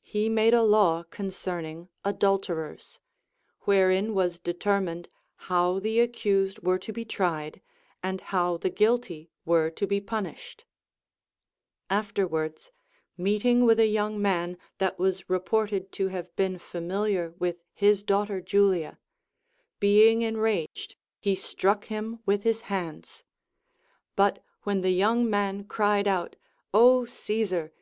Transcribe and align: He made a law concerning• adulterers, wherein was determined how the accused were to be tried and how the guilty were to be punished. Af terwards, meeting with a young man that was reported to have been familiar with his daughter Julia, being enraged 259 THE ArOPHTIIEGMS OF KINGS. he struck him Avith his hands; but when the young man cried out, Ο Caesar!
He 0.00 0.30
made 0.30 0.54
a 0.54 0.62
law 0.62 1.02
concerning• 1.02 1.88
adulterers, 2.02 2.98
wherein 3.66 4.14
was 4.14 4.38
determined 4.38 5.10
how 5.50 5.80
the 5.80 6.00
accused 6.00 6.60
were 6.60 6.78
to 6.78 6.94
be 6.94 7.04
tried 7.04 7.60
and 8.02 8.22
how 8.22 8.56
the 8.56 8.70
guilty 8.70 9.30
were 9.44 9.68
to 9.68 9.86
be 9.86 10.00
punished. 10.00 10.64
Af 11.90 12.14
terwards, 12.14 12.70
meeting 13.18 13.66
with 13.66 13.78
a 13.78 13.86
young 13.86 14.18
man 14.18 14.56
that 14.78 14.98
was 14.98 15.28
reported 15.28 15.92
to 15.92 16.06
have 16.08 16.34
been 16.34 16.58
familiar 16.58 17.32
with 17.38 17.56
his 17.74 18.02
daughter 18.02 18.40
Julia, 18.40 18.96
being 19.78 20.22
enraged 20.22 20.96
259 21.20 21.20
THE 21.20 21.28
ArOPHTIIEGMS 21.28 21.34
OF 21.34 21.44
KINGS. 21.44 21.44
he 21.44 21.54
struck 21.54 21.84
him 21.84 22.18
Avith 22.26 22.42
his 22.44 22.60
hands; 22.72 23.24
but 24.16 24.42
when 24.62 24.80
the 24.80 24.88
young 24.92 25.28
man 25.28 25.64
cried 25.64 26.08
out, 26.08 26.36
Ο 26.72 27.04
Caesar! 27.04 27.74